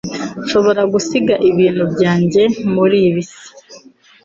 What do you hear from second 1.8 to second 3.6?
byanjye muri bisi?